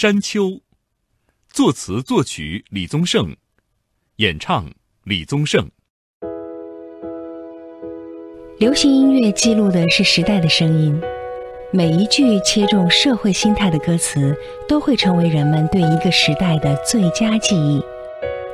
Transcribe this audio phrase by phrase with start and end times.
[0.00, 0.44] 山丘》，
[1.50, 3.34] 作词作曲李宗盛，
[4.18, 4.70] 演唱
[5.02, 5.68] 李宗盛。
[8.60, 11.02] 流行音乐记录的是时代的声音，
[11.72, 14.38] 每一句切中社会心态的歌词，
[14.68, 17.82] 都会成为人们对一个时代的最佳记忆。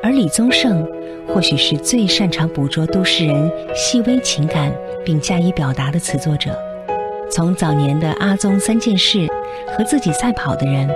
[0.03, 0.83] 而李宗盛，
[1.29, 4.75] 或许是最擅长捕捉都市人细微情感
[5.05, 6.59] 并加以表达的词作者。
[7.31, 9.19] 从早年的《阿宗三件事》
[9.77, 10.89] 和自己赛跑的人，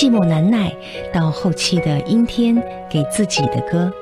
[0.00, 0.74] 寂寞难耐，
[1.12, 2.56] 到后期的《阴天
[2.88, 3.92] 给自己的歌》，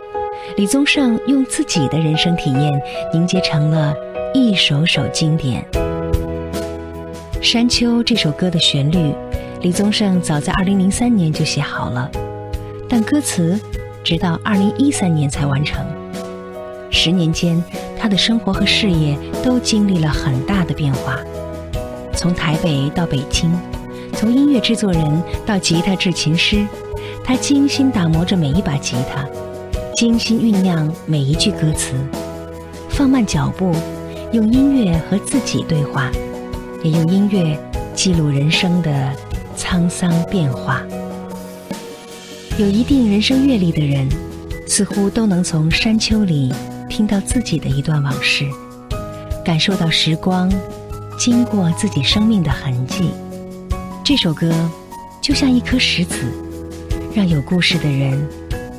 [0.57, 2.81] 李宗盛用自己的人生体验
[3.13, 3.93] 凝结成了。
[4.33, 5.61] 一首首经典，
[7.43, 9.13] 《山丘》这首歌的旋律，
[9.61, 12.09] 李宗盛早在2003年就写好了，
[12.89, 13.59] 但歌词
[14.05, 15.85] 直到2013年才完成。
[16.93, 17.61] 十年间，
[17.99, 21.19] 他的生活和事业都经历了很大的变化，
[22.15, 23.51] 从台北到北京，
[24.19, 26.67] 从音乐制作人到吉他制琴师，
[27.23, 29.25] 他精心打磨着每一把吉他，
[29.95, 31.95] 精心酝酿每一句歌词，
[32.89, 33.73] 放慢脚步。
[34.33, 36.11] 用音乐和自己对话，
[36.83, 37.57] 也用音乐
[37.95, 39.13] 记录人生的
[39.57, 40.83] 沧桑变化。
[42.59, 44.09] 有一定人生阅历的人，
[44.67, 46.53] 似乎都能从山丘里
[46.89, 48.45] 听到自己的一段往事，
[49.45, 50.53] 感受到时光
[51.17, 53.13] 经过自己生命的痕迹。
[54.09, 54.51] 这首歌
[55.21, 56.17] 就像一颗石子，
[57.15, 58.27] 让有故事的人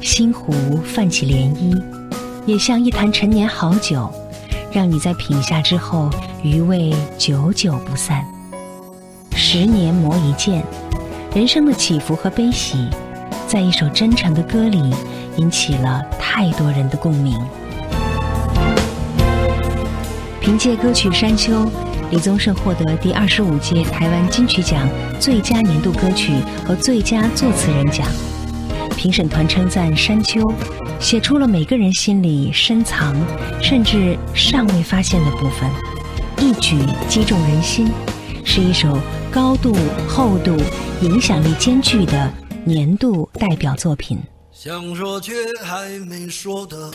[0.02, 1.80] 心湖泛起涟漪，
[2.48, 4.12] 也像一坛陈年好酒。
[4.74, 6.10] 让你在品下之后
[6.42, 8.26] 余味久久不散。
[9.36, 10.64] 十年磨一剑，
[11.36, 12.90] 人生的起伏和悲喜，
[13.48, 14.92] 在一首真诚的歌里
[15.38, 17.40] 引起了太多人的共鸣。
[20.42, 21.54] 凭借歌曲《山丘》，
[22.12, 24.88] 李宗盛获得第二十五届台湾金曲奖
[25.20, 26.34] 最佳年度歌曲
[26.66, 28.08] 和最佳作词人奖。
[28.98, 30.42] 评审团称赞《山丘》。
[31.00, 33.16] 写出了每个人心里深藏
[33.62, 35.72] 甚至尚未发现的部分，
[36.46, 36.76] 一举
[37.08, 37.90] 击中人心，
[38.44, 39.00] 是一首
[39.32, 39.74] 高度、
[40.10, 40.58] 厚度、
[41.02, 42.30] 影响力兼具的
[42.66, 44.20] 年度代表作品。
[44.52, 45.32] 想说却
[45.64, 46.92] 还没说的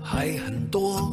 [0.00, 1.12] 还很多，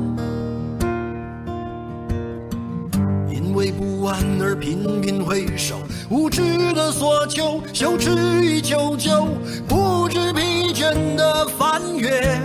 [4.41, 6.41] 而频频回首，无知
[6.73, 8.09] 的索求，羞耻
[8.41, 9.27] 与求救，
[9.67, 12.39] 不知疲倦的翻越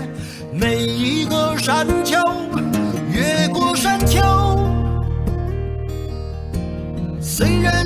[0.53, 2.19] 每一个山丘，
[3.13, 4.21] 越过山丘。
[7.21, 7.86] 虽然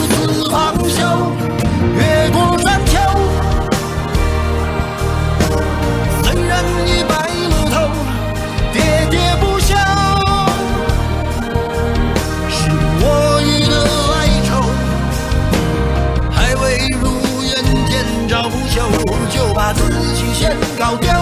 [19.73, 21.20] 把自己先搞掉。